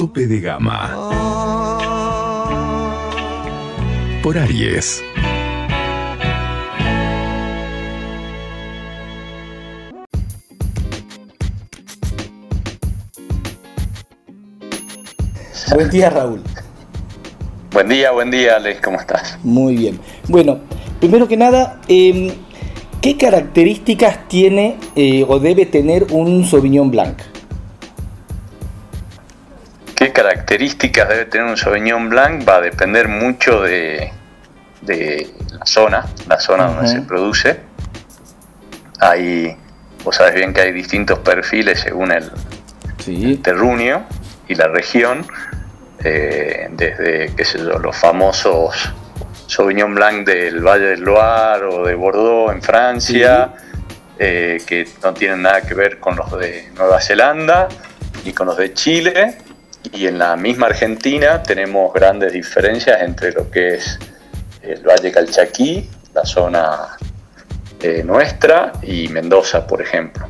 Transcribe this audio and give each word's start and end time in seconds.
Tope 0.00 0.26
de 0.26 0.40
Gama. 0.40 0.96
Por 4.22 4.38
Aries. 4.38 5.04
Buen 15.74 15.90
día, 15.90 16.08
Raúl. 16.08 16.40
Buen 17.70 17.88
día, 17.90 18.10
buen 18.12 18.30
día, 18.30 18.56
Alex, 18.56 18.80
¿cómo 18.80 18.98
estás? 18.98 19.38
Muy 19.44 19.76
bien. 19.76 20.00
Bueno, 20.28 20.60
primero 20.98 21.28
que 21.28 21.36
nada, 21.36 21.78
em, 21.88 22.30
¿qué 23.02 23.18
características 23.18 24.28
tiene 24.28 24.78
eh, 24.96 25.26
o 25.28 25.38
debe 25.38 25.66
tener 25.66 26.06
un 26.10 26.46
Sauvignon 26.46 26.90
Blanc? 26.90 27.29
¿Qué 30.20 30.26
características 30.26 31.08
debe 31.08 31.24
tener 31.24 31.46
un 31.46 31.56
Sauvignon 31.56 32.10
Blanc? 32.10 32.46
Va 32.46 32.56
a 32.56 32.60
depender 32.60 33.08
mucho 33.08 33.62
de, 33.62 34.12
de 34.82 35.30
la 35.58 35.64
zona, 35.64 36.04
la 36.28 36.38
zona 36.38 36.66
donde 36.66 36.88
se 36.88 37.00
produce. 37.00 37.58
Hay, 39.00 39.56
vos 40.04 40.14
sabes 40.16 40.34
bien 40.34 40.52
que 40.52 40.60
hay 40.60 40.72
distintos 40.72 41.20
perfiles 41.20 41.80
según 41.80 42.12
el, 42.12 42.30
Sí. 42.98 43.30
el 43.30 43.40
terruño 43.40 44.06
y 44.46 44.56
la 44.56 44.68
región. 44.68 45.26
eh, 46.04 46.68
desde, 46.72 47.34
qué 47.34 47.44
sé 47.46 47.56
yo, 47.58 47.78
los 47.78 47.96
famosos 47.96 48.74
Sauvignon 49.46 49.94
Blanc 49.94 50.26
del 50.26 50.60
Valle 50.62 50.84
del 50.84 51.00
Loire 51.00 51.64
o 51.64 51.86
de 51.86 51.94
Bordeaux 51.94 52.52
en 52.52 52.60
Francia, 52.62 53.54
eh, 54.18 54.58
que 54.66 54.86
no 55.02 55.14
tienen 55.14 55.40
nada 55.40 55.62
que 55.62 55.72
ver 55.72 55.98
con 55.98 56.14
los 56.16 56.30
de 56.38 56.68
Nueva 56.76 57.00
Zelanda 57.00 57.68
ni 58.22 58.34
con 58.34 58.48
los 58.48 58.58
de 58.58 58.74
Chile. 58.74 59.38
Y 59.92 60.06
en 60.06 60.18
la 60.18 60.36
misma 60.36 60.66
Argentina 60.66 61.42
tenemos 61.42 61.92
grandes 61.92 62.32
diferencias 62.32 63.00
entre 63.02 63.32
lo 63.32 63.50
que 63.50 63.74
es 63.74 63.98
el 64.62 64.82
Valle 64.86 65.10
Calchaquí, 65.10 65.88
la 66.14 66.24
zona 66.24 66.96
eh, 67.80 68.02
nuestra, 68.04 68.72
y 68.82 69.08
Mendoza, 69.08 69.66
por 69.66 69.80
ejemplo. 69.80 70.26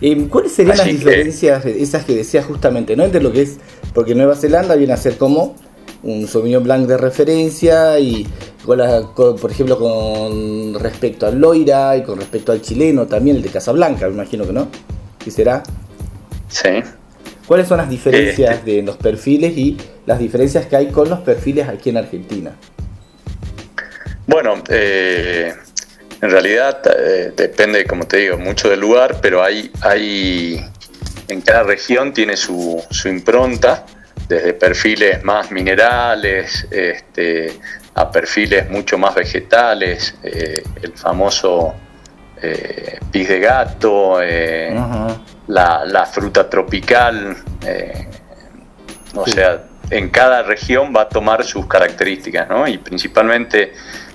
Em, 0.00 0.28
¿Cuáles 0.28 0.52
serían 0.52 0.72
Así 0.80 0.92
las 0.92 0.98
que- 1.00 1.04
diferencias, 1.10 1.64
esas 1.66 2.04
que 2.04 2.14
decías 2.14 2.44
justamente, 2.46 2.96
no 2.96 3.04
entre 3.04 3.22
lo 3.22 3.30
que 3.32 3.42
es, 3.42 3.58
porque 3.92 4.14
Nueva 4.14 4.34
Zelanda 4.36 4.74
viene 4.74 4.94
a 4.94 4.96
ser 4.96 5.16
como 5.18 5.54
un 6.02 6.26
Sauvignon 6.26 6.62
Blanc 6.64 6.86
de 6.86 6.96
referencia 6.96 7.98
y, 7.98 8.26
con 8.64 8.78
la- 8.78 9.02
con- 9.14 9.36
por 9.36 9.50
ejemplo, 9.50 9.78
con 9.78 10.74
respecto 10.82 11.26
al 11.26 11.38
Loira 11.38 11.96
y 11.96 12.02
con 12.02 12.18
respecto 12.18 12.52
al 12.52 12.60
chileno 12.62 13.06
también, 13.06 13.36
el 13.36 13.42
de 13.42 13.50
Casablanca, 13.50 14.06
me 14.08 14.14
imagino 14.14 14.46
que 14.46 14.52
no, 14.52 14.68
¿qué 15.22 15.30
será? 15.30 15.62
Sí. 16.48 16.68
¿Cuáles 17.46 17.68
son 17.68 17.78
las 17.78 17.88
diferencias 17.90 18.56
Este. 18.56 18.70
de 18.76 18.82
los 18.82 18.96
perfiles 18.96 19.56
y 19.56 19.76
las 20.06 20.18
diferencias 20.18 20.66
que 20.66 20.76
hay 20.76 20.86
con 20.88 21.08
los 21.10 21.20
perfiles 21.20 21.68
aquí 21.68 21.90
en 21.90 21.98
Argentina? 21.98 22.52
Bueno, 24.26 24.62
eh, 24.68 25.52
en 26.22 26.30
realidad 26.30 26.80
eh, 26.98 27.32
depende, 27.36 27.84
como 27.84 28.06
te 28.06 28.18
digo, 28.18 28.38
mucho 28.38 28.70
del 28.70 28.80
lugar, 28.80 29.18
pero 29.20 29.42
hay, 29.42 29.70
hay 29.82 30.64
en 31.28 31.40
cada 31.42 31.64
región 31.64 32.12
tiene 32.14 32.36
su, 32.36 32.82
su 32.90 33.08
impronta, 33.08 33.84
desde 34.26 34.54
perfiles 34.54 35.22
más 35.22 35.50
minerales 35.50 36.66
este, 36.70 37.52
a 37.94 38.10
perfiles 38.10 38.70
mucho 38.70 38.96
más 38.96 39.14
vegetales, 39.14 40.14
eh, 40.22 40.62
el 40.82 40.92
famoso 40.94 41.74
pis 43.10 43.28
de 43.28 43.40
gato, 43.40 44.18
Ajá. 44.18 45.18
La, 45.48 45.84
la 45.84 46.06
fruta 46.06 46.48
tropical, 46.48 47.36
eh, 47.66 48.08
o 49.14 49.24
Sí. 49.24 49.32
sea, 49.32 49.62
en 49.90 50.08
cada 50.10 50.42
región 50.42 50.92
va 50.96 51.02
a 51.02 51.08
tomar 51.08 51.44
sus 51.44 51.66
características, 51.66 52.48
¿no? 52.48 52.66
Y 52.66 52.78
principalmente 52.78 53.72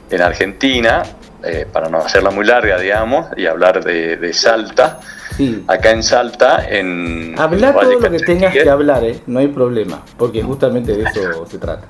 en 0.09 0.21
Argentina, 0.21 1.03
eh, 1.43 1.65
para 1.71 1.87
no 1.89 1.99
hacerla 1.99 2.31
muy 2.31 2.45
larga, 2.45 2.77
digamos, 2.79 3.27
y 3.37 3.45
hablar 3.45 3.83
de, 3.83 4.17
de 4.17 4.33
Salta, 4.33 4.99
Sí. 5.37 5.63
acá 5.67 5.91
en 5.91 6.03
Salta, 6.03 6.67
en... 6.67 7.35
Habla 7.37 7.71
todo 7.73 7.99
lo 7.99 8.11
que 8.11 8.19
tengas 8.19 8.51
que 8.51 8.69
hablar, 8.69 9.03
¿eh? 9.05 9.21
no 9.27 9.39
hay 9.39 9.47
problema, 9.47 10.03
porque 10.17 10.41
justamente 10.43 10.97
de 10.97 11.03
eso 11.03 11.45
se 11.45 11.57
trata. 11.59 11.87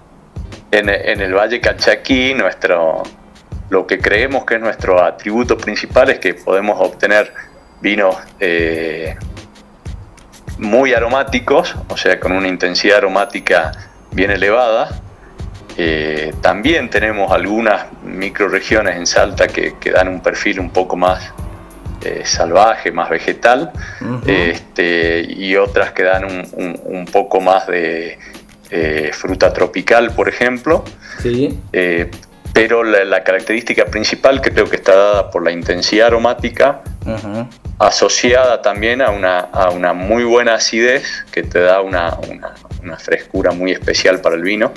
En, 0.71 0.87
en 0.89 1.21
el 1.21 1.33
Valle 1.33 1.59
Calchaquí, 1.59 2.35
nuestro, 2.35 3.01
lo 3.71 3.87
que 3.87 3.97
creemos 3.99 4.45
que 4.45 4.55
es 4.55 4.61
nuestro 4.61 5.01
atributo 5.01 5.57
principal 5.57 6.11
es 6.11 6.19
que 6.19 6.35
podemos 6.35 6.77
obtener 6.79 7.33
vinos 7.81 8.15
eh, 8.39 9.15
muy 10.59 10.93
aromáticos, 10.93 11.75
o 11.87 11.97
sea, 11.97 12.19
con 12.19 12.31
una 12.33 12.47
intensidad 12.47 12.97
aromática 12.97 13.71
bien 14.11 14.29
elevada. 14.31 14.89
Eh, 15.77 16.33
también 16.41 16.89
tenemos 16.89 17.31
algunas 17.31 17.85
microregiones 18.03 18.97
en 18.97 19.07
Salta 19.07 19.47
que, 19.47 19.75
que 19.79 19.91
dan 19.91 20.09
un 20.09 20.19
perfil 20.21 20.59
un 20.59 20.69
poco 20.71 20.97
más 20.97 21.31
eh, 22.03 22.23
salvaje, 22.25 22.91
más 22.91 23.09
vegetal, 23.09 23.71
este, 24.25 25.21
y 25.29 25.55
otras 25.55 25.91
que 25.93 26.03
dan 26.03 26.25
un, 26.25 26.47
un- 26.53 26.79
un 26.85 27.05
poco 27.05 27.39
más 27.41 27.67
de 27.67 28.17
eh, 28.71 29.11
fruta 29.13 29.51
tropical, 29.53 30.11
por 30.11 30.27
ejemplo. 30.29 30.83
Sí, 31.21 31.59
pero 32.59 32.83
la, 32.83 33.05
la 33.05 33.23
característica 33.23 33.85
principal 33.85 34.41
creo 34.41 34.65
que 34.69 34.75
está 34.75 34.95
dada 34.95 35.31
por 35.31 35.43
la 35.43 35.51
intensidad 35.51 36.07
aromática, 36.07 36.81
asociada 37.79 38.61
también 38.61 39.01
a 39.01 39.11
una, 39.11 39.39
a 39.39 39.69
una 39.69 39.93
muy 39.93 40.23
buena 40.25 40.55
acidez 40.55 41.03
que 41.31 41.43
te 41.43 41.59
da 41.59 41.81
una, 41.81 42.17
una- 42.29 42.53
una 42.83 42.97
frescura 42.97 43.51
muy 43.51 43.71
especial 43.71 44.19
para 44.21 44.35
el 44.35 44.41
vino. 44.43 44.71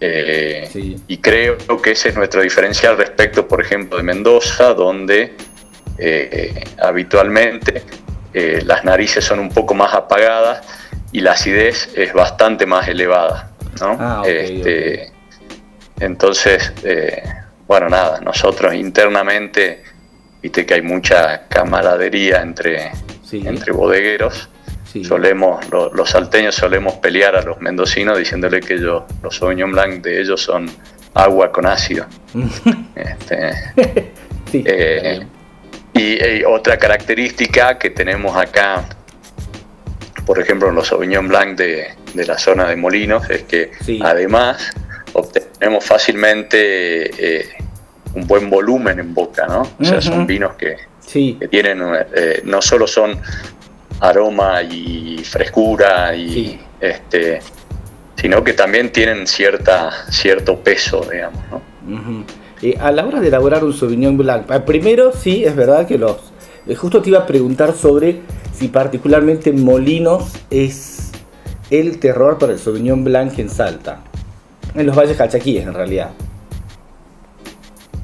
Eh, 0.00 0.68
Sí. 0.72 0.96
Y 1.08 1.18
creo 1.18 1.58
que 1.82 1.90
ese 1.92 2.08
es 2.08 2.16
nuestro 2.16 2.40
diferencial 2.42 2.96
respecto, 2.96 3.46
por 3.46 3.60
ejemplo, 3.60 3.96
de 3.96 4.02
Mendoza, 4.02 4.74
donde 4.74 5.34
eh, 5.98 6.64
habitualmente 6.82 7.82
eh, 8.32 8.62
las 8.64 8.84
narices 8.84 9.24
son 9.24 9.38
un 9.40 9.50
poco 9.50 9.74
más 9.74 9.92
apagadas 9.94 10.62
y 11.12 11.20
la 11.20 11.32
acidez 11.32 11.90
es 11.96 12.12
bastante 12.14 12.64
más 12.66 12.88
elevada. 12.88 13.50
¿no? 13.80 13.96
Ah, 14.00 14.22
Este, 14.26 15.09
Entonces, 16.00 16.72
eh, 16.82 17.22
bueno, 17.68 17.88
nada, 17.88 18.20
nosotros 18.20 18.74
internamente, 18.74 19.82
viste 20.42 20.66
que 20.66 20.74
hay 20.74 20.82
mucha 20.82 21.46
camaradería 21.48 22.42
entre, 22.42 22.90
Sí. 23.22 23.42
entre 23.46 23.72
bodegueros. 23.72 24.48
Sí. 24.92 25.04
Solemos, 25.04 25.68
lo- 25.70 25.92
los 25.94 26.10
salteños 26.10 26.56
solemos 26.56 26.94
pelear 26.94 27.36
a 27.36 27.42
los 27.42 27.60
mendocinos 27.60 28.18
diciéndole 28.18 28.58
que 28.60 28.74
ellos, 28.74 29.04
los 29.22 29.36
Sauvignon 29.36 29.70
Blanc 29.70 30.02
de 30.02 30.20
ellos 30.20 30.42
son 30.42 30.68
agua 31.14 31.52
con 31.52 31.66
ácido. 31.66 32.06
Este, 32.96 33.52
sí, 34.50 34.64
eh, 34.66 35.26
y, 35.94 36.14
eh, 36.14 36.44
otra 36.46 36.76
característica 36.76 37.78
que 37.78 37.90
tenemos 37.90 38.36
acá, 38.36 38.84
por 40.26 40.38
ejemplo, 40.40 40.68
en 40.68 40.74
los 40.74 40.88
Sauvignon 40.88 41.28
Blanc 41.28 41.56
de, 41.56 41.88
de 42.14 42.26
la 42.26 42.36
zona 42.38 42.66
de 42.66 42.76
Molinos, 42.76 43.28
es 43.30 43.42
que 43.44 43.70
además 44.02 44.72
obtenemos 45.12 45.84
fácilmente 45.84 47.38
eh, 47.40 47.48
un 48.14 48.26
buen 48.26 48.50
volumen 48.50 48.98
en 48.98 49.14
boca, 49.14 49.46
¿no? 49.46 49.62
O 49.78 49.84
sea, 49.84 50.00
son 50.00 50.26
vinos 50.26 50.54
que, 50.56 50.76
sí, 51.00 51.36
que 51.38 51.48
tienen, 51.48 51.80
eh, 52.14 52.40
no 52.44 52.60
solo 52.60 52.86
son 52.86 53.18
aroma 54.00 54.62
y 54.62 55.18
frescura, 55.24 56.14
y, 56.14 56.30
Sí. 56.32 56.60
este, 56.80 57.40
sino 58.16 58.42
que 58.42 58.52
también 58.52 58.90
tienen 58.92 59.26
cierta, 59.26 59.90
cierto 60.10 60.58
peso, 60.58 61.06
digamos, 61.10 61.42
¿no? 61.50 61.62
Eh, 62.62 62.76
a 62.80 62.90
la 62.92 63.06
hora 63.06 63.20
de 63.20 63.28
elaborar 63.28 63.64
un 63.64 63.72
Sauvignon 63.72 64.16
Blanc, 64.18 64.50
ah, 64.50 64.64
primero 64.64 65.12
sí, 65.12 65.44
es 65.44 65.54
verdad 65.56 65.86
que 65.86 65.96
los... 65.98 66.16
eh, 66.66 66.74
Justo 66.74 67.00
te 67.00 67.08
iba 67.10 67.20
a 67.20 67.26
preguntar 67.26 67.74
sobre 67.74 68.20
si 68.52 68.68
particularmente 68.68 69.52
Molinos 69.52 70.32
es 70.50 71.10
el 71.70 71.98
terror 72.00 72.36
para 72.38 72.52
el 72.52 72.58
Sauvignon 72.58 73.02
Blanc 73.04 73.38
en 73.38 73.48
Salta. 73.48 74.02
En 74.74 74.86
los 74.86 74.96
valles 74.96 75.16
calchaquíes, 75.16 75.66
en 75.66 75.74
realidad. 75.74 76.10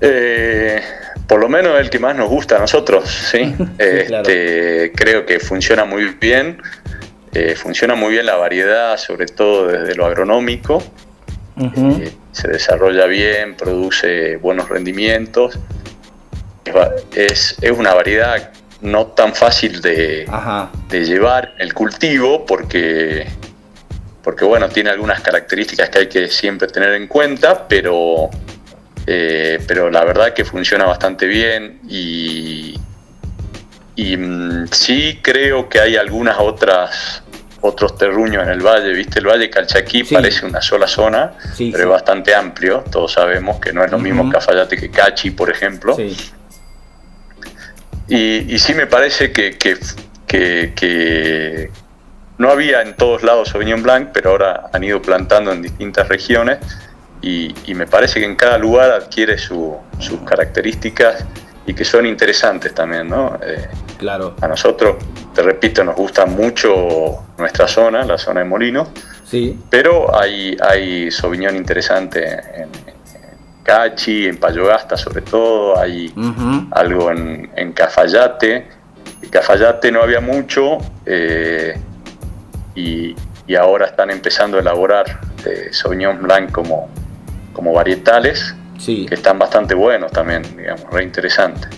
Eh, 0.01 0.81
por 1.27 1.41
lo 1.41 1.49
menos 1.49 1.79
el 1.81 1.91
que 1.91 1.99
más 1.99 2.15
nos 2.15 2.29
gusta 2.29 2.57
a 2.57 2.61
nosotros, 2.61 3.09
¿sí? 3.09 3.55
Sí, 3.59 3.65
claro. 4.07 4.29
Este, 4.29 4.93
Creo 4.95 5.27
que 5.27 5.41
funciona 5.41 5.85
muy 5.85 6.05
bien. 6.21 6.61
Eh, 7.33 7.55
funciona 7.55 7.95
muy 7.95 8.13
bien 8.13 8.27
la 8.27 8.37
variedad, 8.37 8.97
sobre 8.97 9.27
todo 9.27 9.67
desde 9.67 9.95
lo 9.95 10.07
agronómico. 10.07 10.83
Eh, 11.59 12.13
se 12.33 12.49
desarrolla 12.49 13.07
bien, 13.07 13.57
produce 13.57 14.37
buenos 14.37 14.69
rendimientos. 14.69 15.59
Es, 17.15 17.57
es 17.61 17.71
una 17.71 17.95
variedad 17.95 18.53
no 18.83 19.07
tan 19.07 19.35
fácil 19.35 19.81
de, 19.81 20.27
de, 20.91 21.05
llevar 21.05 21.55
el 21.59 21.73
cultivo 21.73 22.45
porque, 22.45 23.27
porque 24.27 24.45
bueno, 24.45 24.69
tiene 24.69 24.91
algunas 24.91 25.21
características 25.21 25.89
que 25.89 25.99
hay 26.01 26.09
que 26.09 26.29
siempre 26.29 26.67
tener 26.67 26.95
en 26.95 27.07
cuenta, 27.07 27.69
pero, 27.69 28.29
eh, 29.07 29.61
pero 29.69 29.89
la 29.89 30.05
verdad 30.05 30.35
que 30.35 30.45
funciona 30.45 30.85
bastante 30.85 31.29
bien 31.29 31.79
y, 31.89 32.75
y 33.95 34.17
mm, 34.17 34.67
sí 34.73 35.21
creo 35.23 35.69
que 35.69 35.79
hay 35.79 35.95
algunas 35.95 36.41
otras 36.41 37.23
otros 37.61 37.97
terruños 37.97 38.43
en 38.43 38.49
el 38.49 38.67
valle, 38.67 38.93
viste, 38.95 39.21
el 39.21 39.29
valle 39.29 39.49
Calchaquí 39.49 40.03
parece 40.03 40.45
una 40.45 40.61
sola 40.61 40.89
zona, 40.89 41.35
pero 41.57 41.79
es 41.79 41.89
bastante 41.89 42.35
amplio, 42.35 42.83
todos 42.91 43.13
sabemos 43.13 43.61
que 43.61 43.73
no 43.73 43.85
es 43.85 43.93
lo 43.93 44.01
mismo 44.01 44.29
Cafayate 44.29 44.77
que 44.77 44.91
Cachi, 44.91 45.31
por 45.31 45.51
ejemplo. 45.51 45.97
Y, 48.09 48.59
sí 48.59 48.75
me 48.75 48.89
parece 48.89 49.31
que, 49.31 49.57
que, 49.57 51.71
no 52.39 52.51
había 52.51 52.83
en 52.83 52.95
todos 52.97 53.23
lados 53.23 53.49
Sauvignon 53.49 53.83
Blanc, 53.83 54.11
pero 54.13 54.31
ahora 54.31 54.71
han 54.73 54.85
ido 54.85 55.01
plantando 55.01 55.53
en 55.53 55.63
distintas 55.63 56.09
regiones 56.09 56.59
y, 57.23 57.55
me 57.75 57.87
parece 57.87 58.21
que 58.21 58.27
en 58.27 58.37
cada 58.37 58.59
lugar 58.59 58.91
adquiere 58.91 59.37
sus 59.39 59.77
características 60.25 61.25
y 61.67 61.75
que 61.75 61.85
son 61.85 62.07
interesantes 62.07 62.73
también, 62.73 63.09
¿no? 63.09 63.39
Eh, 63.43 63.69
claro. 63.99 64.37
A 64.41 64.47
nosotros, 64.47 64.97
te 65.35 65.43
repito, 65.43 65.83
nos 65.83 65.97
gusta 65.97 66.25
mucho 66.27 67.25
nuestra 67.39 67.67
zona, 67.67 68.05
la 68.05 68.17
zona 68.17 68.41
de 68.41 68.47
Molinos, 68.47 68.89
sí. 69.25 69.59
pero 69.69 70.17
hay, 70.17 70.57
hay 70.61 71.11
Sauvignon 71.11 71.57
interesante 71.57 72.25
en, 72.55 72.69
Cachi, 73.65 74.29
en 74.29 74.37
Payogasta 74.37 74.97
sobre 74.97 75.23
todo, 75.23 75.77
hay 75.77 76.15
algo 76.71 77.11
en, 77.11 77.51
en, 77.57 77.73
Cafayate. 77.73 78.69
En 79.23 79.29
Cafayate 79.29 79.91
no 79.91 80.03
había 80.03 80.21
mucho 80.21 80.79
eh, 81.05 81.77
y, 82.77 83.17
ahora 83.57 83.87
están 83.87 84.11
empezando 84.11 84.59
a 84.59 84.61
elaborar 84.61 85.21
eh, 85.47 85.69
Sauvignon 85.71 86.21
Blanc 86.21 86.51
como, 86.53 86.89
como 87.53 87.73
varietales 87.73 88.55
que 88.85 89.15
están 89.15 89.39
bastante 89.39 89.75
buenos 89.75 90.13
también, 90.13 90.43
digamos, 90.57 90.85
re 90.93 91.03
interesantes. 91.03 91.71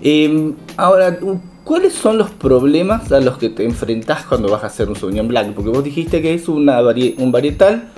Em, 0.00 0.54
ahora, 0.76 1.18
¿cuáles 1.64 1.92
son 1.92 2.18
los 2.18 2.30
problemas 2.30 3.12
a 3.12 3.20
los 3.20 3.36
que 3.38 3.50
te 3.50 3.64
enfrentás 3.64 4.24
cuando 4.24 4.48
vas 4.48 4.64
a 4.64 4.68
hacer 4.68 4.88
un 4.88 4.96
Sauvignon 4.96 5.28
Blanc? 5.28 5.54
Porque 5.54 5.70
vos 5.70 5.84
dijiste 5.84 6.22
que 6.22 6.34
es 6.34 6.48
una 6.48 6.80
un 6.80 7.32
varietal 7.32 7.88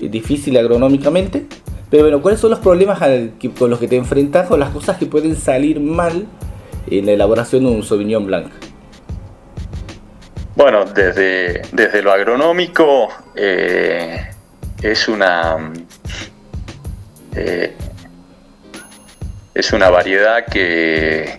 eh, 0.00 0.08
difícil 0.08 0.56
agronómicamente, 0.56 1.46
pero 1.90 2.04
bueno, 2.04 2.22
¿cuáles 2.22 2.40
son 2.40 2.50
los 2.50 2.60
problemas 2.60 3.00
con 3.58 3.70
los 3.70 3.78
que 3.78 3.88
te 3.88 3.96
enfrentas 3.96 4.50
o 4.50 4.56
las 4.56 4.70
cosas 4.70 4.98
que 4.98 5.06
pueden 5.06 5.36
salir 5.36 5.80
mal 5.80 6.26
en 6.86 7.06
la 7.06 7.12
elaboración 7.12 7.64
de 7.64 7.70
un 7.70 7.82
Sauvignon 7.82 8.26
Blanc? 8.26 8.67
Bueno, 10.58 10.86
desde, 10.86 11.62
desde 11.70 12.02
lo 12.02 12.10
agronómico 12.10 13.10
eh, 13.36 14.28
es 14.82 15.06
una... 15.06 15.72
Eh, 17.36 17.76
es 19.54 19.72
una 19.72 19.88
variedad 19.88 20.44
que, 20.46 21.38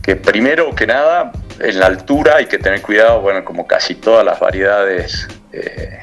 que 0.00 0.14
primero 0.14 0.72
que 0.76 0.86
nada, 0.86 1.32
en 1.58 1.80
la 1.80 1.86
altura 1.86 2.36
hay 2.36 2.46
que 2.46 2.58
tener 2.58 2.80
cuidado, 2.82 3.20
bueno, 3.20 3.44
como 3.44 3.66
casi 3.66 3.96
todas 3.96 4.24
las 4.24 4.38
variedades 4.38 5.26
eh, 5.52 5.98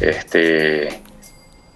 este, 0.00 1.00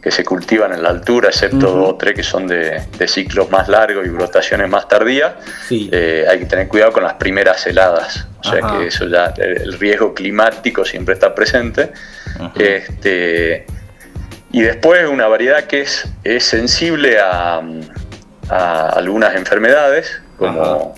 que 0.02 0.10
se 0.10 0.24
cultivan 0.24 0.72
en 0.72 0.82
la 0.82 0.88
altura, 0.88 1.28
excepto 1.28 1.70
dos 1.70 1.90
o 1.90 1.94
tres 1.94 2.14
que 2.14 2.24
son 2.24 2.48
de, 2.48 2.82
ciclos 3.06 3.48
más 3.50 3.68
largos 3.68 4.04
y 4.04 4.08
brotaciones 4.08 4.68
más 4.68 4.88
tardías, 4.88 5.34
eh, 5.70 6.26
hay 6.28 6.40
que 6.40 6.46
tener 6.46 6.66
cuidado 6.66 6.92
con 6.92 7.04
las 7.04 7.14
primeras 7.14 7.64
heladas. 7.68 8.26
O 8.40 8.50
sea 8.50 8.60
que 8.60 8.88
eso 8.88 9.06
ya, 9.06 9.32
el 9.36 9.78
riesgo 9.78 10.12
climático 10.12 10.84
siempre 10.84 11.14
está 11.14 11.32
presente. 11.32 11.92
Este, 12.56 13.64
y 14.50 14.62
después 14.62 15.08
una 15.08 15.28
variedad 15.28 15.64
que 15.64 15.82
es, 15.82 16.08
es 16.24 16.44
sensible 16.44 17.20
a, 17.20 17.62
a 18.48 18.88
algunas 18.88 19.36
enfermedades 19.36 20.20
como 20.36 20.96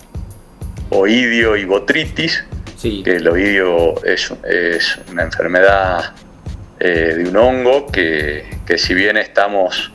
oidio 0.89 1.55
y 1.55 1.65
botritis, 1.65 2.43
que 2.81 3.15
el 3.15 3.27
oidio 3.27 4.03
es, 4.03 4.31
es 4.43 4.97
una 5.11 5.23
enfermedad 5.23 6.13
eh, 6.79 7.13
de 7.17 7.29
un 7.29 7.37
hongo 7.37 7.87
que, 7.87 8.45
si 8.77 8.93
bien 8.93 9.17
estamos 9.17 9.91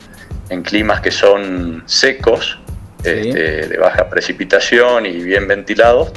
en 0.49 0.62
climas 0.62 1.00
que 1.00 1.11
son 1.11 1.82
secos, 1.87 2.59
este, 3.05 3.67
de 3.67 3.79
baja 3.79 4.09
precipitación 4.09 5.06
y 5.06 5.23
bien 5.23 5.49
ventilados, 5.49 6.12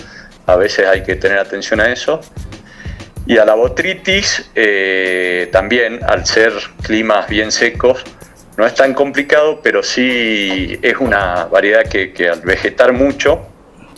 a 0.45 0.55
veces 0.55 0.87
hay 0.87 1.03
que 1.03 1.15
tener 1.15 1.39
atención 1.39 1.79
a 1.79 1.91
eso. 1.91 2.21
Y 3.25 3.37
a 3.37 3.45
la 3.45 3.53
botritis 3.53 4.49
eh, 4.53 5.47
también, 5.51 5.99
al 6.03 6.25
ser 6.25 6.51
climas 6.81 7.29
bien 7.29 7.51
secos, 7.51 8.03
no 8.57 8.65
es 8.65 8.75
tan 8.75 8.93
complicado, 8.93 9.61
pero 9.63 9.81
sí 9.81 10.77
es 10.81 10.97
una 10.97 11.45
variedad 11.45 11.83
que, 11.83 12.29
al 12.29 12.41
vegetar 12.41 12.93
mucho, 12.93 13.47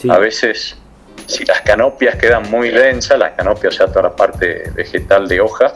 a 0.07 0.17
veces 0.19 0.77
si 1.25 1.43
las 1.45 1.61
canopias 1.61 2.15
quedan 2.15 2.49
muy 2.49 2.69
densas, 2.69 3.17
las 3.17 3.31
canopias, 3.31 3.73
o 3.73 3.77
sea, 3.77 3.87
toda 3.87 4.03
la 4.03 4.15
parte 4.15 4.71
vegetal 4.75 5.27
de 5.27 5.41
hojas, 5.41 5.73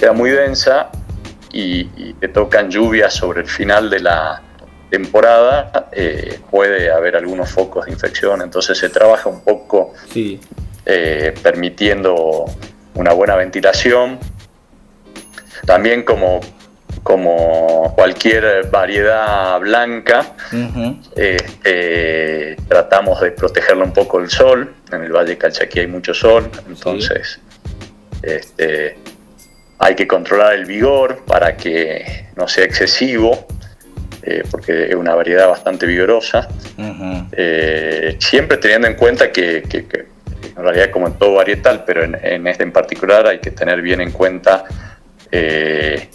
queda 0.00 0.12
muy 0.14 0.30
densa 0.30 0.90
y, 1.52 1.84
te 2.14 2.28
tocan 2.28 2.70
lluvias 2.70 3.14
sobre 3.14 3.42
el 3.42 3.48
final 3.48 3.90
de 3.90 4.00
la 4.00 4.42
temporada, 4.88 5.88
eh, 5.92 6.40
puede 6.50 6.90
haber 6.90 7.16
algunos 7.16 7.50
focos 7.50 7.86
de 7.86 7.92
infección, 7.92 8.42
entonces 8.42 8.76
se 8.76 8.88
trabaja 8.88 9.28
un 9.28 9.42
poco 9.42 9.94
eh, 10.86 11.34
permitiendo 11.42 12.46
una 12.94 13.12
buena 13.12 13.36
ventilación. 13.36 14.18
También 15.66 16.02
como 16.02 16.40
como 17.02 17.94
cualquier 17.96 18.68
variedad 18.70 19.58
blanca, 19.60 20.34
este, 21.16 22.56
tratamos 22.68 23.20
de 23.22 23.30
protegerlo 23.30 23.84
un 23.84 23.92
poco 23.92 24.20
el 24.20 24.28
sol. 24.28 24.74
En 24.92 25.02
el 25.04 25.12
Valle 25.12 25.38
Calchaquí 25.38 25.80
hay 25.80 25.86
mucho 25.86 26.12
sol, 26.12 26.50
entonces 26.68 27.40
este, 28.22 28.98
hay 29.82 29.94
que 29.94 30.06
controlar 30.06 30.52
el 30.52 30.66
vigor 30.66 31.24
para 31.26 31.56
que 31.56 32.26
no 32.36 32.46
sea 32.46 32.64
excesivo, 32.64 33.46
eh, 34.22 34.44
porque 34.50 34.90
es 34.90 34.94
una 34.94 35.14
variedad 35.14 35.48
bastante 35.48 35.86
vigorosa. 35.86 36.48
Eh, 37.32 38.16
siempre 38.20 38.58
teniendo 38.58 38.88
en 38.88 38.94
cuenta 38.94 39.32
que, 39.32 39.62
en 39.64 40.62
realidad 40.62 40.90
como 40.90 41.06
en 41.06 41.14
todo 41.14 41.34
varietal, 41.34 41.84
pero 41.86 42.04
en, 42.04 42.46
este 42.46 42.62
en 42.62 42.72
particular 42.72 43.26
hay 43.26 43.38
que 43.38 43.52
tener 43.52 43.80
bien 43.80 44.02
en 44.02 44.10
cuenta 44.10 44.64
eh, 45.32 46.08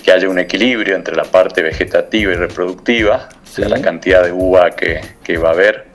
que 0.00 0.12
haya 0.12 0.28
un 0.28 0.38
equilibrio 0.38 0.94
entre 0.94 1.16
la 1.16 1.24
parte 1.24 1.60
vegetativa 1.60 2.32
y 2.32 2.36
reproductiva, 2.36 3.28
o 3.42 3.46
sea, 3.46 3.68
la 3.68 3.82
cantidad 3.82 4.22
de 4.22 4.30
uva 4.30 4.70
que, 4.70 5.36
va 5.38 5.48
a 5.48 5.52
haber. 5.52 5.86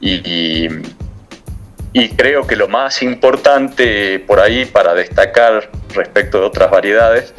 Y, 0.00 0.68
creo 2.16 2.46
que 2.46 2.56
lo 2.56 2.68
más 2.68 3.02
importante 3.02 4.18
por 4.18 4.40
ahí 4.40 4.64
para 4.64 4.94
destacar 4.94 5.70
respecto 5.94 6.40
de 6.40 6.46
otras 6.46 6.70
variedades 6.70 7.34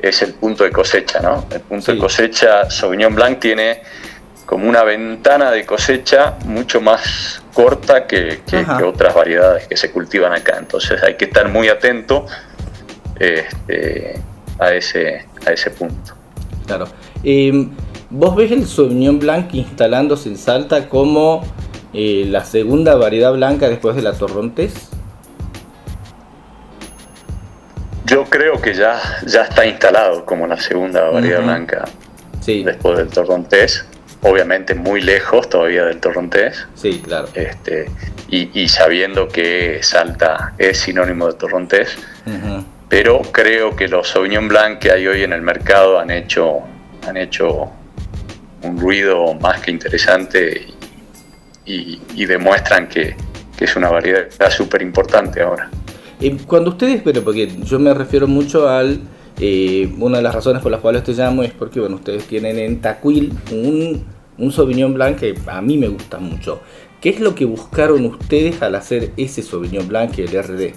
es 0.00 0.22
el 0.22 0.34
punto 0.34 0.64
de 0.64 0.70
cosecha, 0.70 1.20
¿no? 1.20 1.46
El 1.50 1.60
punto 1.60 1.92
de 1.92 1.98
cosecha, 1.98 2.70
Sauvignon 2.70 3.14
Blanc 3.14 3.38
tiene 3.38 3.82
como 4.46 4.68
una 4.68 4.84
ventana 4.84 5.50
de 5.50 5.66
cosecha 5.66 6.36
mucho 6.44 6.80
más 6.80 7.42
corta 7.52 8.06
que, 8.06 8.40
que 8.46 8.84
otras 8.84 9.14
variedades 9.14 9.66
que 9.66 9.76
se 9.76 9.90
cultivan 9.90 10.32
acá. 10.32 10.56
Entonces 10.58 11.02
hay 11.02 11.16
que 11.16 11.26
estar 11.26 11.48
muy 11.48 11.68
atento 11.68 12.26
este, 13.18 14.20
a, 14.58 14.72
ese, 14.72 15.26
a 15.46 15.52
ese 15.52 15.70
punto. 15.70 16.14
Claro. 16.66 16.86
Em, 17.22 17.70
¿Vos 18.08 18.36
ves 18.36 18.52
el 18.52 18.66
Sauvignon 18.66 19.18
Blanc 19.18 19.52
instalándose 19.52 20.28
en 20.28 20.38
Salta 20.38 20.88
como 20.88 21.42
eh, 21.92 22.24
la 22.28 22.44
segunda 22.44 22.94
variedad 22.96 23.32
blanca 23.32 23.68
después 23.68 23.96
de 23.96 24.02
la 24.02 24.12
Torrontés? 24.12 24.90
Yo 28.04 28.24
creo 28.24 28.60
que 28.60 28.74
ya, 28.74 29.00
ya 29.26 29.42
está 29.42 29.66
instalado 29.66 30.24
como 30.24 30.46
la 30.46 30.58
segunda 30.58 31.10
variedad 31.10 31.42
blanca 31.42 31.84
después 32.46 32.98
del 32.98 33.08
Torrontés. 33.08 33.84
Obviamente 34.22 34.74
muy 34.74 35.00
lejos 35.00 35.48
todavía 35.48 35.84
del 35.84 35.98
Torrontés. 35.98 36.66
Sí, 36.74 37.00
claro. 37.04 37.28
Este, 37.34 37.90
y, 38.28 38.68
sabiendo 38.68 39.28
que 39.28 39.80
Salta 39.82 40.54
es 40.58 40.78
sinónimo 40.78 41.26
de 41.26 41.34
Torrontés 41.34 41.96
pero 42.88 43.22
creo 43.32 43.74
que 43.74 43.88
los 43.88 44.08
Sauvignon 44.08 44.48
Blanc 44.48 44.78
que 44.78 44.92
hay 44.92 45.06
hoy 45.06 45.22
en 45.22 45.32
el 45.32 45.42
mercado 45.42 45.98
han 45.98 46.10
hecho, 46.10 46.60
han 47.06 47.16
hecho 47.16 47.70
un 48.62 48.78
ruido 48.78 49.34
más 49.34 49.60
que 49.60 49.70
interesante 49.70 50.66
y, 51.66 52.24
demuestran 52.24 52.88
que, 52.88 53.16
que 53.56 53.64
es 53.64 53.76
una 53.76 53.88
variedad 53.90 54.28
súper 54.50 54.82
importante 54.82 55.42
ahora. 55.42 55.70
Eh, 56.20 56.36
cuando 56.46 56.70
ustedes, 56.70 57.02
pero 57.02 57.22
porque 57.22 57.48
yo 57.64 57.78
me 57.78 57.92
refiero 57.92 58.26
mucho 58.26 58.68
al, 58.68 59.00
eh, 59.38 59.92
una 59.98 60.18
de 60.18 60.22
las 60.22 60.34
razones 60.34 60.62
por 60.62 60.70
las 60.72 60.80
cuales 60.80 61.02
te 61.04 61.12
llamo 61.12 61.42
es 61.42 61.52
porque, 61.52 61.80
bueno, 61.80 61.96
ustedes 61.96 62.24
tienen 62.24 62.58
en 62.58 62.80
Tacuil 62.80 63.32
un, 63.50 64.04
un 64.38 64.52
Sauvignon 64.52 64.94
Blanc 64.94 65.18
que 65.18 65.34
a 65.46 65.60
mí 65.60 65.76
me 65.76 65.88
gusta 65.88 66.18
mucho. 66.18 66.60
¿Qué 67.00 67.10
es 67.10 67.20
lo 67.20 67.34
que 67.34 67.44
buscaron 67.44 68.04
ustedes 68.06 68.62
al 68.62 68.74
hacer 68.74 69.12
ese 69.16 69.42
Sauvignon 69.42 69.86
Blanc, 69.86 70.18
el 70.18 70.28
RD? 70.28 70.74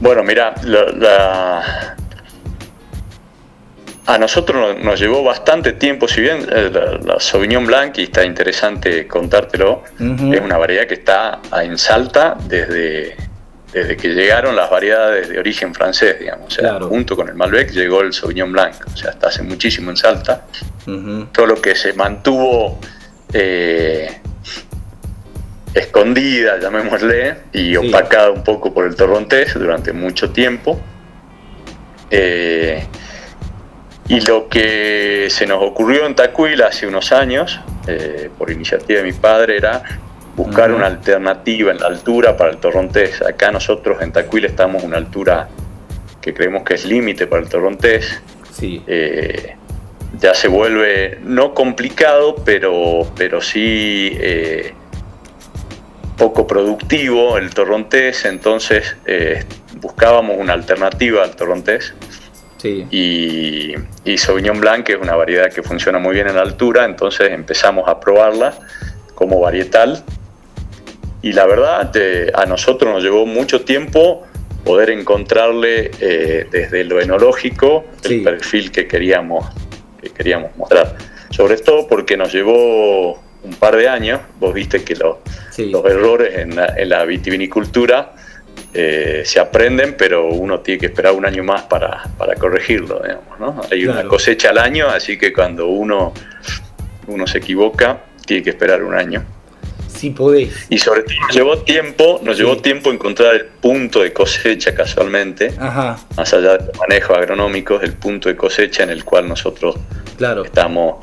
Bueno, 0.00 0.22
mira, 0.24 0.54
la, 0.64 1.96
a 4.06 4.18
nosotros 4.18 4.76
nos, 4.82 5.00
llevó 5.00 5.24
bastante 5.24 5.72
tiempo, 5.72 6.06
si 6.06 6.20
bien 6.20 6.46
eh, 6.50 6.70
la, 7.04 7.18
Sauvignon 7.18 7.66
Blanc, 7.66 7.98
y 7.98 8.04
está 8.04 8.24
interesante 8.24 9.06
contártelo, 9.06 9.82
es 9.98 10.40
una 10.40 10.56
variedad 10.58 10.86
que 10.86 10.94
está 10.94 11.40
en 11.60 11.76
Salta 11.76 12.36
desde, 12.46 13.16
desde 13.72 13.96
que 13.96 14.08
llegaron 14.10 14.54
las 14.54 14.70
variedades 14.70 15.28
de 15.28 15.38
origen 15.40 15.74
francés, 15.74 16.20
digamos. 16.20 16.46
O 16.46 16.60
sea, 16.60 16.78
junto 16.80 17.16
con 17.16 17.28
el 17.28 17.34
Malbec 17.34 17.72
llegó 17.72 18.02
el 18.02 18.12
Sauvignon 18.12 18.52
Blanc, 18.52 18.76
o 18.86 18.96
sea, 18.96 19.10
está 19.10 19.26
hace 19.26 19.42
muchísimo 19.42 19.90
en 19.90 19.96
Salta. 19.96 20.46
Todo 21.32 21.46
lo 21.46 21.60
que 21.60 21.74
se 21.74 21.92
mantuvo 21.92 22.78
eh, 23.32 24.20
escondida, 25.74 26.60
llamémosle, 26.60 27.38
y 27.52 27.74
opacada 27.74 28.30
un 28.30 28.44
poco 28.44 28.72
por 28.72 28.86
el 28.86 28.94
torrontés 28.94 29.54
durante 29.54 29.92
mucho 29.92 30.30
tiempo. 30.30 30.80
Eh, 32.08 32.86
y 34.08 34.20
lo 34.20 34.48
que 34.48 35.26
se 35.30 35.46
nos 35.46 35.62
ocurrió 35.62 36.06
en 36.06 36.14
Tacuil 36.14 36.62
hace 36.62 36.86
unos 36.86 37.10
años, 37.12 37.60
eh, 37.88 38.30
por 38.38 38.50
iniciativa 38.50 39.00
de 39.00 39.06
mi 39.06 39.12
padre, 39.12 39.56
era 39.56 39.82
buscar 40.36 40.70
una 40.70 40.86
alternativa 40.86 41.72
en 41.72 41.80
la 41.80 41.88
altura 41.88 42.36
para 42.36 42.50
el 42.50 42.58
torrontés. 42.58 43.20
Acá 43.22 43.50
nosotros 43.50 44.00
en 44.02 44.12
Tacuil 44.12 44.44
estamos 44.44 44.82
a 44.82 44.86
una 44.86 44.98
altura 44.98 45.48
que 46.20 46.32
creemos 46.34 46.62
que 46.62 46.74
es 46.74 46.84
límite 46.84 47.26
para 47.26 47.42
el 47.42 47.48
torrontés. 47.48 48.22
Sí. 48.52 48.82
Eh, 48.86 49.56
ya 50.20 50.34
se 50.34 50.48
vuelve 50.48 51.18
no 51.24 51.52
complicado, 51.52 52.36
pero, 52.44 53.10
pero 53.16 53.40
sí 53.40 54.16
eh, 54.20 54.72
poco 56.16 56.46
productivo 56.46 57.38
el 57.38 57.50
torrontés, 57.50 58.24
entonces 58.24 58.96
buscábamos 59.80 60.36
una 60.38 60.52
alternativa 60.52 61.22
al 61.24 61.34
torrontés 61.34 61.92
y, 62.90 63.74
y, 64.04 64.18
Sauvignon 64.18 64.60
Blanc 64.60 64.88
es 64.88 64.96
una 64.96 65.14
variedad 65.14 65.52
que 65.52 65.62
funciona 65.62 65.98
muy 65.98 66.14
bien 66.14 66.28
en 66.28 66.36
la 66.36 66.42
altura, 66.42 66.84
entonces 66.84 67.30
empezamos 67.30 67.88
a 67.88 68.00
probarla 68.00 68.54
como 69.14 69.40
varietal. 69.40 70.04
Y 71.22 71.32
la 71.32 71.46
verdad, 71.46 71.90
a 72.34 72.46
nosotros 72.46 72.92
nos 72.92 73.02
llevó 73.02 73.26
mucho 73.26 73.62
tiempo 73.62 74.24
poder 74.64 74.90
encontrarle 74.90 75.90
eh, 76.00 76.46
desde 76.50 76.84
lo 76.84 77.00
enológico 77.00 77.84
el 78.04 78.22
perfil 78.22 78.70
que 78.70 78.86
queríamos, 78.86 79.46
que 80.00 80.10
queríamos 80.10 80.56
mostrar. 80.56 80.96
Sobre 81.30 81.56
todo 81.56 81.86
porque 81.88 82.16
nos 82.16 82.32
llevó 82.32 83.12
un 83.42 83.54
par 83.58 83.76
de 83.76 83.88
años, 83.88 84.20
vos 84.38 84.52
viste 84.54 84.84
que 84.84 84.94
los 84.94 85.84
errores 85.84 86.36
en 86.36 86.56
la, 86.56 86.74
en 86.76 86.88
la 86.88 87.04
vitivinicultura 87.04 88.14
eh, 88.78 89.22
se 89.24 89.40
aprenden, 89.40 89.94
pero 89.96 90.28
uno 90.28 90.60
tiene 90.60 90.78
que 90.78 90.86
esperar 90.86 91.14
un 91.14 91.24
año 91.24 91.42
más 91.42 91.62
para, 91.62 92.02
corregirlo, 92.38 93.00
Hay 93.70 93.86
una 93.86 94.04
cosecha 94.04 94.50
al 94.50 94.58
año, 94.58 94.86
así 94.88 95.16
que 95.16 95.32
cuando 95.32 95.68
uno, 95.68 96.12
uno 97.06 97.26
se 97.26 97.38
equivoca, 97.38 98.00
tiene 98.26 98.42
que 98.42 98.50
esperar 98.50 98.82
un 98.82 98.94
año. 98.94 99.24
Si 99.88 100.10
podés. 100.10 100.66
Y 100.68 100.76
sobre 100.76 101.04
todo 101.04 101.14
nos 101.22 101.34
llevó 101.34 101.58
tiempo, 101.60 102.20
nos 102.22 102.36
llevó 102.36 102.58
tiempo 102.58 102.92
encontrar 102.92 103.36
el 103.36 103.46
punto 103.46 104.02
de 104.02 104.12
cosecha 104.12 104.74
casualmente, 104.74 105.52
más 105.58 106.34
allá 106.34 106.58
de 106.58 106.66
los 106.66 106.76
manejos 106.76 107.16
agronómicos, 107.16 107.82
el 107.82 107.94
punto 107.94 108.28
de 108.28 108.36
cosecha 108.36 108.82
en 108.82 108.90
el 108.90 109.04
cual 109.06 109.26
nosotros 109.26 109.76
estamos 110.44 110.98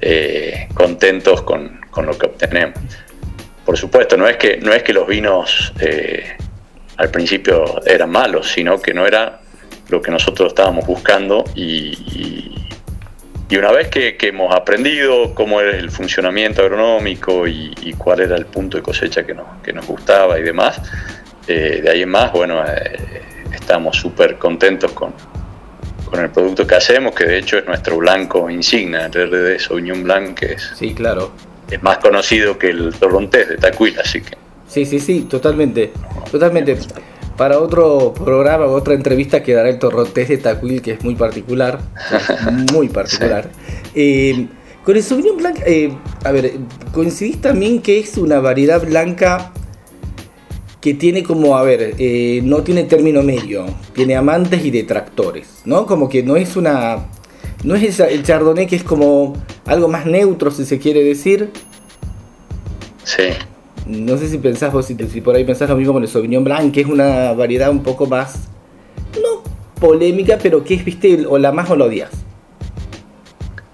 eh, 0.00 0.68
contentos 0.72 1.42
con, 1.42 1.82
lo 2.02 2.16
que 2.16 2.24
obtenemos. 2.24 2.78
Por 3.66 3.76
supuesto, 3.76 4.16
no 4.16 4.26
es 4.26 4.38
que, 4.38 4.56
no 4.56 4.72
es 4.72 4.82
que 4.82 4.94
los 4.94 5.06
vinos 5.06 5.74
eh, 5.80 6.38
al 6.96 7.10
principio 7.10 7.80
eran 7.86 8.10
malos, 8.10 8.50
sino 8.50 8.80
que 8.80 8.94
no 8.94 9.06
era 9.06 9.40
lo 9.88 10.00
que 10.00 10.10
nosotros 10.10 10.48
estábamos 10.48 10.86
buscando 10.86 11.44
y, 11.54 12.54
y 13.48 13.56
una 13.56 13.70
vez 13.72 13.88
que, 13.88 14.16
hemos 14.20 14.54
aprendido 14.54 15.34
cómo 15.34 15.60
es 15.60 15.76
el 15.76 15.90
funcionamiento 15.90 16.62
agronómico 16.62 17.46
y, 17.46 17.94
cuál 17.98 18.20
era 18.20 18.36
el 18.36 18.46
punto 18.46 18.78
de 18.78 18.82
cosecha 18.82 19.24
que 19.24 19.34
nos, 19.34 19.46
que 19.62 19.72
nos 19.72 19.86
gustaba 19.86 20.38
y 20.38 20.42
demás, 20.42 20.80
eh, 21.46 21.80
de 21.82 21.90
ahí 21.90 22.02
en 22.02 22.08
más, 22.08 22.32
bueno, 22.32 22.64
eh, 22.66 23.22
estamos 23.52 23.96
súper 23.96 24.38
contentos 24.38 24.92
con, 24.92 25.14
con 26.10 26.20
el 26.20 26.30
producto 26.30 26.66
que 26.66 26.74
hacemos, 26.74 27.14
que 27.14 27.24
de 27.24 27.38
hecho 27.38 27.58
es 27.58 27.66
nuestro 27.66 27.98
blanco 27.98 28.50
insignia, 28.50 29.06
el 29.06 29.12
RD 29.12 29.60
Sauvignon 29.60 30.02
Blanc, 30.02 30.38
que 30.38 30.54
es, 30.54 30.72
sí, 30.74 30.94
claro. 30.94 31.32
es 31.70 31.82
más 31.82 31.98
conocido 31.98 32.58
que 32.58 32.70
el 32.70 32.94
Torrontés 32.94 33.48
de 33.48 33.56
Tacuil, 33.56 33.98
así 34.00 34.22
que 34.22 34.36
Sí, 34.74 34.84
sí, 34.86 34.98
sí, 34.98 35.20
totalmente. 35.30 35.92
Totalmente. 36.32 36.76
Para 37.36 37.60
otro 37.60 38.12
programa, 38.12 38.66
otra 38.66 38.94
entrevista 38.94 39.40
quedará 39.40 39.68
el 39.68 39.78
torrontés 39.78 40.28
de 40.28 40.38
Tacuil, 40.38 40.82
que 40.82 40.90
es 40.94 41.04
muy 41.04 41.14
particular. 41.14 41.78
muy 42.72 42.88
particular. 42.88 43.48
Eh, 43.94 44.48
con 44.82 44.96
el 44.96 45.04
Sauvignon 45.04 45.36
Blanc, 45.36 45.60
eh, 45.64 45.92
a 46.24 46.32
ver, 46.32 46.54
coincidís 46.92 47.40
también 47.40 47.82
que 47.82 48.00
es 48.00 48.16
una 48.16 48.40
variedad 48.40 48.84
blanca 48.84 49.52
que 50.80 50.94
tiene 50.94 51.22
como, 51.22 51.56
a 51.56 51.62
ver, 51.62 51.94
eh, 51.96 52.40
no 52.42 52.64
tiene 52.64 52.82
término 52.82 53.22
medio, 53.22 53.66
tiene 53.94 54.16
amantes 54.16 54.64
y 54.64 54.72
detractores, 54.72 55.62
¿no? 55.64 55.86
Como 55.86 56.08
que 56.08 56.24
no 56.24 56.34
es 56.34 56.56
una, 56.56 57.06
no 57.62 57.76
es 57.76 58.00
el 58.00 58.24
chardonnay 58.24 58.66
que 58.66 58.74
es 58.74 58.82
como 58.82 59.34
algo 59.66 59.86
más 59.86 60.04
neutro, 60.04 60.50
si 60.50 60.64
se 60.64 60.80
quiere 60.80 61.04
decir. 61.04 61.50
Sí. 63.04 63.22
No 63.86 64.16
sé 64.16 64.28
si 64.28 64.38
pensás 64.38 64.72
vos, 64.72 64.86
si, 64.86 64.94
por 65.20 65.36
ahí 65.36 65.44
pensás 65.44 65.68
lo 65.68 65.76
mismo 65.76 65.92
con 65.92 66.02
el 66.02 66.08
Sauvignon 66.08 66.42
Blanc, 66.42 66.72
que 66.72 66.80
es 66.80 66.86
una 66.86 67.32
variedad 67.32 67.70
un 67.70 67.82
poco 67.82 68.06
más, 68.06 68.48
no 69.20 69.42
polémica, 69.78 70.38
pero 70.42 70.64
que 70.64 70.74
es, 70.74 70.84
viste, 70.84 71.26
o 71.26 71.38
la 71.38 71.52
más 71.52 71.68
o 71.70 71.76
la 71.76 71.84
odias. 71.84 72.10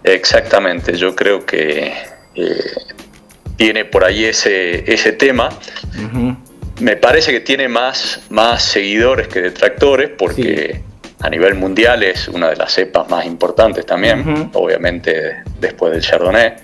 Exactamente, 0.03 0.97
yo 0.97 1.15
creo 1.15 1.47
que 1.47 1.93
eh, 2.35 2.55
tiene 3.57 3.85
por 3.85 4.05
ahí 4.05 4.25
ese, 4.25 4.93
ese 4.93 5.13
tema. 5.13 5.51
Me 6.81 6.97
parece 6.97 7.31
que 7.31 7.41
tiene 7.41 7.69
más, 7.69 8.23
más 8.31 8.63
seguidores 8.63 9.29
que 9.29 9.43
detractores, 9.43 10.11
porque 10.17 10.83
a 11.21 11.29
nivel 11.29 11.55
mundial 11.55 12.03
es 12.03 12.29
una 12.29 12.49
de 12.49 12.57
las 12.57 12.73
cepas 12.73 13.09
más 13.11 13.27
importantes 13.27 13.85
también, 13.85 14.51
obviamente 14.55 15.43
después 15.61 15.93
del 15.93 16.03
Chardonnay. 16.03 16.55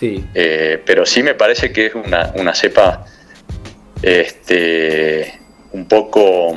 Eh, 0.00 0.82
pero 0.84 1.04
sí 1.04 1.22
me 1.22 1.34
parece 1.34 1.70
que 1.70 1.86
es 1.86 1.94
una, 1.94 2.54
cepa 2.54 3.04
este, 4.00 5.38
un 5.72 5.86
poco 5.86 6.54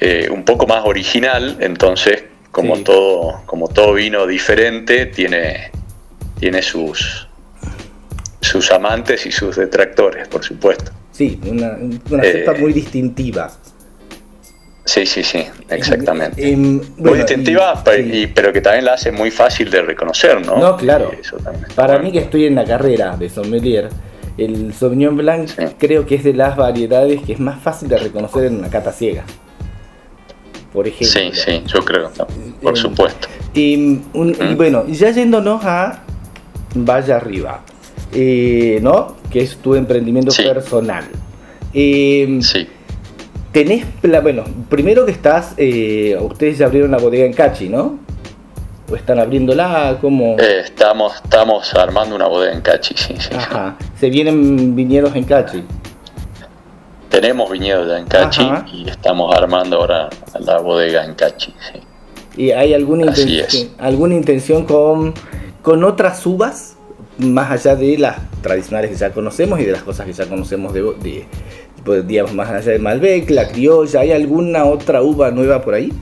eh, 0.00 0.28
un 0.30 0.44
poco 0.44 0.66
más 0.66 0.84
original, 0.86 1.58
entonces 1.60 2.24
como 2.50 2.78
todo 2.78 3.42
como 3.44 3.68
todo 3.68 3.92
vino 3.92 4.26
diferente 4.26 5.06
tiene 5.06 5.70
tiene 6.40 6.62
sus 6.62 7.28
sus 8.40 8.70
amantes 8.72 9.26
y 9.26 9.32
sus 9.32 9.56
detractores, 9.56 10.28
por 10.28 10.42
supuesto. 10.42 10.92
Sí, 11.12 11.38
una, 11.44 11.76
cepa 12.22 12.52
eh, 12.52 12.58
muy 12.58 12.72
distintiva. 12.72 13.50
Sí, 14.88 15.04
sí, 15.04 15.22
sí, 15.22 15.44
exactamente. 15.68 16.56
muy 16.56 17.18
distintiva, 17.18 17.84
pero 17.84 18.54
que 18.54 18.62
también 18.62 18.86
la 18.86 18.94
hace 18.94 19.12
muy 19.12 19.30
fácil 19.30 19.70
de 19.70 19.82
reconocer, 19.82 20.44
¿no? 20.46 20.56
No, 20.56 20.76
claro. 20.78 21.10
Para 21.74 21.98
mí 21.98 22.10
que 22.10 22.20
estoy 22.20 22.46
en 22.46 22.54
la 22.54 22.64
carrera 22.64 23.14
de 23.14 23.28
sommelier, 23.28 23.90
el 24.38 24.72
Sauvignon 24.72 25.14
Blanc 25.14 25.50
creo 25.76 26.06
que 26.06 26.14
es 26.14 26.24
de 26.24 26.32
las 26.32 26.56
variedades 26.56 27.20
que 27.20 27.34
es 27.34 27.38
más 27.38 27.60
fácil 27.60 27.90
de 27.90 27.98
reconocer 27.98 28.46
en 28.46 28.56
una 28.56 28.70
cata 28.70 28.90
ciega. 28.90 29.24
Por 30.72 30.88
ejemplo. 30.88 31.20
Sí, 31.20 31.32
sí, 31.34 31.62
yo 31.66 31.84
creo, 31.84 32.10
por 32.62 32.78
supuesto. 32.78 33.28
Y, 33.52 33.76
mm. 33.76 34.56
bueno, 34.56 34.86
ya 34.88 35.10
yéndonos 35.10 35.62
a 35.66 36.02
Vaya 36.74 37.16
Arriba, 37.16 37.60
eh, 38.14 38.78
¿no? 38.80 39.18
Que 39.30 39.42
es 39.42 39.58
tu 39.58 39.74
emprendimiento 39.74 40.34
personal. 40.34 41.04
Eh, 41.74 42.38
sí 42.40 42.66
tenés, 43.64 43.84
bueno, 44.22 44.44
primero 44.68 45.04
que 45.04 45.10
estás, 45.10 45.54
eh, 45.56 46.16
ustedes 46.20 46.58
ya 46.58 46.66
abrieron 46.66 46.92
la 46.92 46.98
bodega 46.98 47.24
en 47.24 47.32
Cachi, 47.32 47.68
¿no? 47.68 47.98
¿O 48.88 48.94
están 48.94 49.18
abriéndola? 49.18 49.98
¿Cómo? 50.00 50.36
Eh, 50.38 50.60
estamos, 50.64 51.16
estamos 51.16 51.74
armando 51.74 52.14
una 52.14 52.28
bodega 52.28 52.52
en 52.52 52.60
Cachi, 52.60 52.94
sí, 52.96 53.16
sí. 53.18 53.30
Ajá. 53.34 53.76
¿Se 53.98 54.10
vienen 54.10 54.76
viñedos 54.76 55.16
en 55.16 55.24
Cachi? 55.24 55.64
Tenemos 57.08 57.50
viñedos 57.50 57.88
ya 57.88 57.98
en 57.98 58.06
Cachi 58.06 58.48
y 58.72 58.88
estamos 58.88 59.34
armando 59.36 59.78
ahora 59.78 60.08
la 60.38 60.58
bodega 60.60 61.04
en 61.04 61.14
Cachi, 61.14 61.52
sí. 61.72 61.80
¿Y 62.36 62.52
hay 62.52 62.74
alguna, 62.74 63.06
intención, 63.06 63.70
alguna 63.78 64.14
intención 64.14 64.66
con, 64.66 65.14
con 65.62 65.82
otras 65.82 66.24
uvas? 66.24 66.76
Más 67.18 67.50
allá 67.50 67.74
de 67.74 67.98
las 67.98 68.18
tradicionales 68.40 68.92
que 68.92 68.96
ya 68.96 69.10
conocemos 69.10 69.58
y 69.58 69.64
de 69.64 69.72
las 69.72 69.82
cosas 69.82 70.06
que 70.06 70.12
ya 70.12 70.26
conocemos 70.26 70.72
de, 70.72 70.82
de, 70.82 71.26
digamos, 72.04 72.34
más 72.34 72.50
allá 72.50 72.72
de 72.72 72.78
Malbec, 72.78 73.30
la 73.30 73.48
criolla, 73.48 74.00
¿hay 74.00 74.12
alguna 74.12 74.64
otra 74.64 75.02
uva 75.02 75.30
nueva 75.30 75.62
por 75.62 75.74
ahí? 75.74 75.92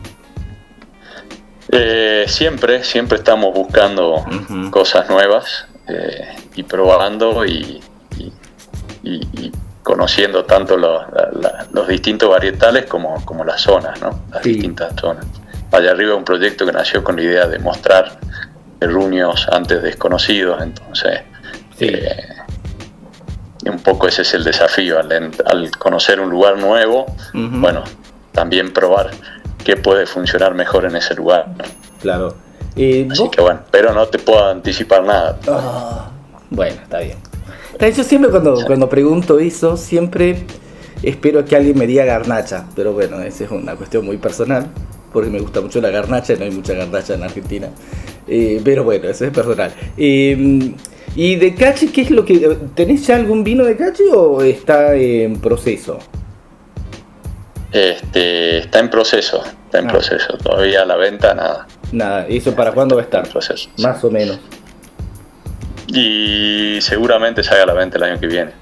Eh, 1.70 2.24
siempre, 2.28 2.84
siempre 2.84 3.18
estamos 3.18 3.52
buscando 3.52 4.24
cosas 4.70 5.08
nuevas 5.10 5.66
eh, 5.88 6.34
y 6.54 6.62
probando 6.62 7.44
y, 7.44 7.80
conociendo 9.82 10.44
tanto 10.44 10.76
los, 10.76 11.02
los, 11.72 11.86
distintos 11.86 12.28
varietales 12.28 12.86
como, 12.86 13.24
como 13.24 13.44
las 13.44 13.60
zonas, 13.60 14.00
¿no? 14.00 14.20
las 14.32 14.42
distintas 14.42 14.94
zonas. 15.00 15.24
Allá 15.70 15.92
arriba 15.92 16.16
un 16.16 16.24
proyecto 16.24 16.66
que 16.66 16.72
nació 16.72 17.04
con 17.04 17.16
la 17.16 17.22
idea 17.22 17.46
de 17.46 17.60
mostrar 17.60 18.18
terruños 18.80 19.46
antes 19.50 19.82
desconocidos, 19.82 20.60
entonces 20.60 21.20
eh, 21.78 22.35
un 23.68 23.78
poco 23.78 24.08
ese 24.08 24.22
es 24.22 24.34
el 24.34 24.44
desafío, 24.44 24.98
al, 24.98 25.70
conocer 25.78 26.20
un 26.20 26.30
lugar 26.30 26.58
nuevo, 26.58 27.06
bueno, 27.32 27.84
también 28.32 28.72
probar 28.72 29.10
qué 29.64 29.76
puede 29.76 30.06
funcionar 30.06 30.54
mejor 30.54 30.84
en 30.84 30.96
ese 30.96 31.14
lugar. 31.14 31.46
Claro. 32.00 32.34
Así 32.72 33.30
que 33.30 33.40
bueno, 33.40 33.60
pero 33.70 33.92
no 33.94 34.06
te 34.06 34.18
puedo 34.18 34.48
anticipar 34.48 35.02
nada. 35.02 35.38
Ah, 35.48 36.10
bueno, 36.50 36.80
está 36.82 36.98
bien. 36.98 37.16
Yo 37.80 38.04
siempre 38.04 38.30
cuando, 38.30 38.64
cuando 38.66 38.88
pregunto 38.88 39.38
eso, 39.38 39.76
siempre 39.76 40.44
espero 41.02 41.44
que 41.44 41.56
alguien 41.56 41.78
me 41.78 41.86
diga 41.86 42.04
garnacha, 42.04 42.66
pero 42.74 42.92
bueno, 42.92 43.20
esa 43.20 43.44
es 43.44 43.50
una 43.50 43.76
cuestión 43.76 44.04
muy 44.04 44.16
personal, 44.16 44.66
porque 45.12 45.30
me 45.30 45.40
gusta 45.40 45.60
mucho 45.60 45.80
la 45.80 45.90
garnacha, 45.90 46.34
no 46.36 46.44
hay 46.44 46.50
mucha 46.50 46.74
garnacha 46.74 47.14
en 47.14 47.22
Argentina. 47.22 47.68
Eh, 48.28 48.60
pero 48.64 48.84
bueno, 48.84 49.08
eso 49.08 49.24
es 49.24 49.30
personal. 49.30 49.72
Eh, 49.96 50.74
¿Y 51.16 51.36
de 51.36 51.54
Cachi 51.54 51.88
qué 51.88 52.02
es 52.02 52.10
lo 52.10 52.26
que... 52.26 52.58
¿Tenés 52.74 53.06
ya 53.06 53.16
algún 53.16 53.42
vino 53.42 53.64
de 53.64 53.74
Cachi 53.74 54.04
o 54.14 54.42
está 54.42 54.94
en 54.94 55.40
proceso? 55.40 55.98
Este, 57.72 58.58
está 58.58 58.80
en 58.80 58.90
proceso, 58.90 59.42
está 59.64 59.78
en 59.78 59.88
ah. 59.88 59.92
proceso. 59.92 60.36
Todavía 60.36 60.82
a 60.82 60.84
la 60.84 60.96
venta 60.96 61.34
nada. 61.34 61.66
Nada, 61.90 62.26
¿y 62.28 62.36
eso 62.36 62.54
para 62.54 62.72
cuándo 62.72 62.96
va 62.96 63.00
a 63.00 63.04
estar? 63.04 63.24
En 63.24 63.32
proceso. 63.32 63.70
Más 63.78 64.04
o 64.04 64.10
menos. 64.10 64.38
Y 65.88 66.78
seguramente 66.82 67.42
salga 67.42 67.62
a 67.62 67.66
la 67.66 67.74
venta 67.74 67.96
el 67.96 68.04
año 68.04 68.20
que 68.20 68.26
viene. 68.26 68.52